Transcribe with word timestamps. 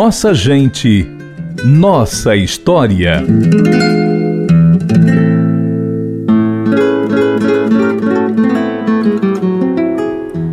Nossa 0.00 0.32
gente, 0.32 1.04
nossa 1.64 2.36
história. 2.36 3.20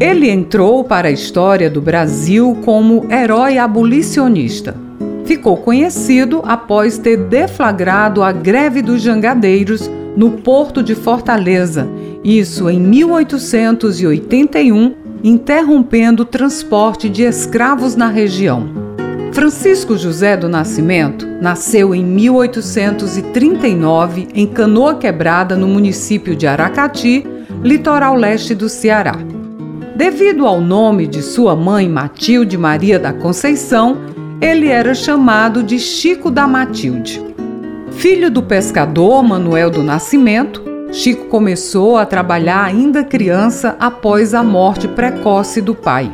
Ele 0.00 0.30
entrou 0.30 0.82
para 0.82 1.08
a 1.08 1.10
história 1.10 1.68
do 1.68 1.82
Brasil 1.82 2.58
como 2.64 3.06
herói 3.12 3.58
abolicionista. 3.58 4.74
Ficou 5.26 5.58
conhecido 5.58 6.40
após 6.46 6.96
ter 6.96 7.18
deflagrado 7.18 8.22
a 8.22 8.32
greve 8.32 8.80
dos 8.80 9.02
jangadeiros 9.02 9.90
no 10.16 10.38
porto 10.38 10.82
de 10.82 10.94
Fortaleza, 10.94 11.86
isso 12.24 12.70
em 12.70 12.80
1881, 12.80 14.94
interrompendo 15.22 16.22
o 16.22 16.26
transporte 16.26 17.10
de 17.10 17.24
escravos 17.24 17.94
na 17.94 18.08
região. 18.08 18.83
Francisco 19.34 19.98
José 19.98 20.34
do 20.36 20.48
Nascimento 20.48 21.26
nasceu 21.40 21.92
em 21.92 22.04
1839 22.04 24.28
em 24.32 24.46
Canoa 24.46 24.94
Quebrada, 24.94 25.56
no 25.56 25.66
município 25.66 26.36
de 26.36 26.46
Aracati, 26.46 27.26
litoral 27.60 28.14
leste 28.14 28.54
do 28.54 28.68
Ceará. 28.68 29.16
Devido 29.96 30.46
ao 30.46 30.60
nome 30.60 31.08
de 31.08 31.20
sua 31.20 31.56
mãe 31.56 31.88
Matilde 31.88 32.56
Maria 32.56 32.96
da 32.96 33.12
Conceição, 33.12 33.96
ele 34.40 34.68
era 34.68 34.94
chamado 34.94 35.64
de 35.64 35.80
Chico 35.80 36.30
da 36.30 36.46
Matilde. 36.46 37.20
Filho 37.90 38.30
do 38.30 38.40
pescador 38.40 39.24
Manuel 39.24 39.68
do 39.68 39.82
Nascimento, 39.82 40.62
Chico 40.92 41.26
começou 41.26 41.98
a 41.98 42.06
trabalhar 42.06 42.62
ainda 42.62 43.02
criança 43.02 43.74
após 43.80 44.32
a 44.32 44.44
morte 44.44 44.86
precoce 44.86 45.60
do 45.60 45.74
pai. 45.74 46.08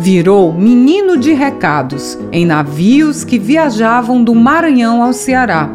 Virou 0.00 0.52
menino 0.52 1.18
de 1.18 1.32
recados 1.32 2.16
em 2.30 2.46
navios 2.46 3.24
que 3.24 3.36
viajavam 3.36 4.22
do 4.22 4.32
Maranhão 4.32 5.02
ao 5.02 5.12
Ceará. 5.12 5.68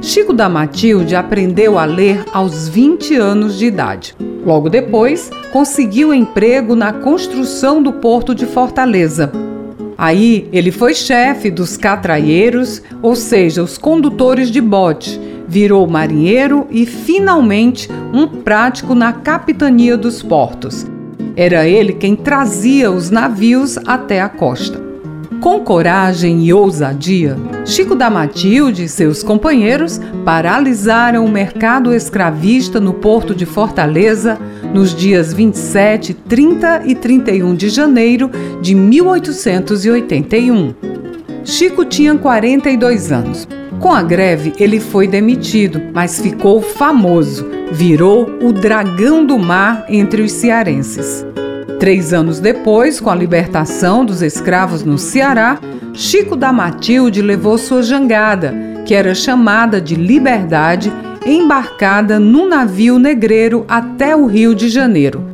Chico 0.00 0.32
da 0.32 0.48
Matilde 0.48 1.16
aprendeu 1.16 1.76
a 1.76 1.84
ler 1.84 2.24
aos 2.32 2.68
20 2.68 3.16
anos 3.16 3.58
de 3.58 3.66
idade. 3.66 4.14
Logo 4.46 4.70
depois, 4.70 5.28
conseguiu 5.52 6.14
emprego 6.14 6.76
na 6.76 6.92
construção 6.92 7.82
do 7.82 7.94
porto 7.94 8.32
de 8.32 8.46
Fortaleza. 8.46 9.32
Aí 9.98 10.48
ele 10.52 10.70
foi 10.70 10.94
chefe 10.94 11.50
dos 11.50 11.76
catraieiros, 11.76 12.80
ou 13.02 13.16
seja, 13.16 13.60
os 13.60 13.76
condutores 13.76 14.52
de 14.52 14.60
bote, 14.60 15.20
virou 15.48 15.84
marinheiro 15.88 16.68
e 16.70 16.86
finalmente 16.86 17.88
um 18.12 18.28
prático 18.28 18.94
na 18.94 19.12
capitania 19.12 19.96
dos 19.96 20.22
portos. 20.22 20.86
Era 21.36 21.66
ele 21.66 21.92
quem 21.92 22.14
trazia 22.14 22.90
os 22.90 23.10
navios 23.10 23.76
até 23.86 24.20
a 24.20 24.28
costa. 24.28 24.82
Com 25.40 25.60
coragem 25.60 26.44
e 26.44 26.54
ousadia, 26.54 27.36
Chico 27.66 27.94
da 27.94 28.08
Matilde 28.08 28.84
e 28.84 28.88
seus 28.88 29.22
companheiros 29.22 30.00
paralisaram 30.24 31.24
o 31.24 31.30
mercado 31.30 31.92
escravista 31.92 32.80
no 32.80 32.94
porto 32.94 33.34
de 33.34 33.44
Fortaleza 33.44 34.38
nos 34.72 34.94
dias 34.94 35.34
27, 35.34 36.14
30 36.14 36.82
e 36.86 36.94
31 36.94 37.54
de 37.54 37.68
janeiro 37.68 38.30
de 38.62 38.74
1881. 38.74 40.74
Chico 41.44 41.84
tinha 41.84 42.16
42 42.16 43.12
anos. 43.12 43.46
Com 43.80 43.92
a 43.92 44.02
greve, 44.02 44.54
ele 44.58 44.80
foi 44.80 45.06
demitido, 45.06 45.80
mas 45.92 46.20
ficou 46.20 46.62
famoso. 46.62 47.46
Virou 47.72 48.38
o 48.42 48.52
dragão 48.52 49.24
do 49.24 49.38
mar 49.38 49.84
entre 49.88 50.22
os 50.22 50.32
cearenses. 50.32 51.24
Três 51.80 52.12
anos 52.12 52.38
depois, 52.38 53.00
com 53.00 53.10
a 53.10 53.14
libertação 53.14 54.04
dos 54.04 54.22
escravos 54.22 54.84
no 54.84 54.96
Ceará, 54.96 55.58
Chico 55.92 56.36
da 56.36 56.52
Matilde 56.52 57.20
levou 57.22 57.58
sua 57.58 57.82
jangada, 57.82 58.54
que 58.84 58.94
era 58.94 59.14
chamada 59.14 59.80
de 59.80 59.94
Liberdade, 59.94 60.92
embarcada 61.26 62.18
num 62.18 62.48
navio 62.48 62.98
negreiro 62.98 63.64
até 63.68 64.14
o 64.14 64.26
Rio 64.26 64.54
de 64.54 64.68
Janeiro. 64.68 65.24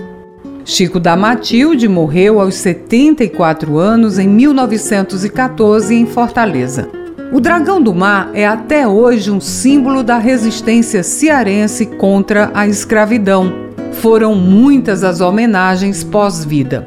Chico 0.65 1.01
da 1.01 1.17
Matilde 1.17 1.89
morreu 1.89 2.41
aos 2.41 2.55
74 2.55 3.79
anos 3.79 4.19
em 4.19 4.29
1914 4.29 5.95
em 5.95 6.07
Fortaleza. 6.07 7.00
O 7.33 7.39
dragão 7.39 7.81
do 7.81 7.95
mar 7.95 8.31
é 8.35 8.45
até 8.45 8.89
hoje 8.89 9.31
um 9.31 9.41
símbolo 9.41 10.03
da 10.03 10.19
resistência 10.19 11.05
cearense 11.05 11.87
contra 11.87 12.51
a 12.53 12.67
escravidão 12.67 13.71
foram 13.93 14.35
muitas 14.35 15.05
as 15.05 15.21
homenagens 15.21 16.03
pós-vida. 16.03 16.85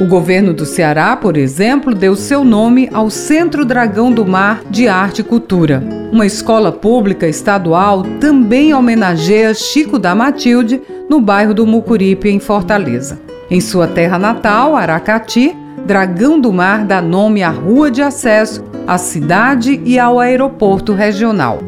O 0.00 0.06
governo 0.06 0.54
do 0.54 0.64
Ceará, 0.64 1.14
por 1.14 1.36
exemplo, 1.36 1.94
deu 1.94 2.16
seu 2.16 2.42
nome 2.42 2.88
ao 2.90 3.10
Centro 3.10 3.66
Dragão 3.66 4.10
do 4.10 4.24
Mar 4.24 4.62
de 4.70 4.88
Arte 4.88 5.20
e 5.20 5.24
Cultura. 5.24 5.82
Uma 6.10 6.24
escola 6.24 6.72
pública 6.72 7.28
estadual 7.28 8.02
também 8.18 8.72
homenageia 8.72 9.52
Chico 9.52 9.98
da 9.98 10.14
Matilde 10.14 10.80
no 11.06 11.20
bairro 11.20 11.52
do 11.52 11.66
Mucuripe, 11.66 12.30
em 12.30 12.40
Fortaleza. 12.40 13.20
Em 13.50 13.60
sua 13.60 13.86
terra 13.86 14.18
natal, 14.18 14.74
Aracati, 14.74 15.54
Dragão 15.86 16.40
do 16.40 16.50
Mar 16.50 16.86
dá 16.86 17.02
nome 17.02 17.42
à 17.42 17.50
rua 17.50 17.90
de 17.90 18.00
acesso, 18.00 18.64
à 18.86 18.98
cidade 18.98 19.80
e 19.84 19.98
ao 19.98 20.18
aeroporto 20.18 20.92
regional. 20.92 21.60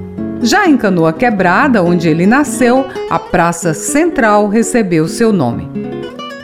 Já 0.42 0.69
em 0.69 0.76
Canoa 0.76 1.12
Quebrada, 1.12 1.82
onde 1.82 2.08
ele 2.08 2.26
nasceu, 2.26 2.86
a 3.08 3.19
Praça 3.19 3.72
Central 3.72 4.48
recebeu 4.48 5.08
seu 5.08 5.32
nome. 5.32 5.69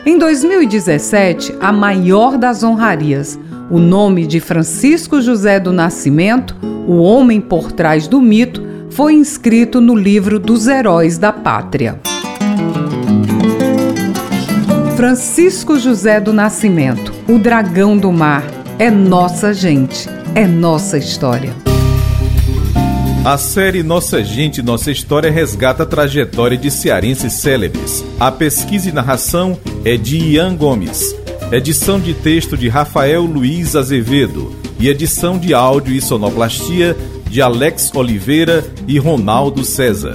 Em 0.06 0.16
2017, 0.16 1.54
a 1.60 1.70
maior 1.70 2.38
das 2.38 2.62
honrarias, 2.62 3.38
o 3.70 3.78
nome 3.78 4.26
de 4.26 4.40
Francisco 4.40 5.20
José 5.20 5.60
do 5.60 5.72
Nascimento, 5.72 6.56
o 6.88 6.96
homem 7.02 7.40
por 7.40 7.70
trás 7.70 8.08
do 8.08 8.20
mito, 8.20 8.66
foi 8.90 9.12
inscrito 9.12 9.80
no 9.80 9.94
livro 9.94 10.38
dos 10.38 10.66
Heróis 10.66 11.18
da 11.18 11.32
Pátria. 11.32 12.00
Francisco 14.96 15.78
José 15.78 16.20
do 16.20 16.32
Nascimento, 16.32 17.12
o 17.28 17.38
dragão 17.38 17.96
do 17.96 18.12
mar, 18.12 18.44
é 18.80 18.90
nossa 18.90 19.52
gente, 19.52 20.08
é 20.34 20.46
nossa 20.46 20.96
história. 20.96 21.54
A 23.22 23.36
série 23.36 23.82
Nossa 23.82 24.24
Gente, 24.24 24.62
Nossa 24.62 24.90
História 24.90 25.30
resgata 25.30 25.82
a 25.82 25.86
trajetória 25.86 26.56
de 26.56 26.70
cearenses 26.70 27.34
célebres. 27.34 28.02
A 28.18 28.32
pesquisa 28.32 28.88
e 28.88 28.92
narração 28.92 29.60
é 29.84 29.98
de 29.98 30.16
Ian 30.16 30.56
Gomes. 30.56 31.14
Edição 31.52 32.00
de 32.00 32.14
texto 32.14 32.56
de 32.56 32.70
Rafael 32.70 33.22
Luiz 33.24 33.76
Azevedo. 33.76 34.56
E 34.78 34.88
edição 34.88 35.38
de 35.38 35.52
áudio 35.52 35.94
e 35.94 36.00
sonoplastia 36.00 36.96
de 37.28 37.42
Alex 37.42 37.92
Oliveira 37.94 38.64
e 38.88 38.98
Ronaldo 38.98 39.62
César. 39.62 40.14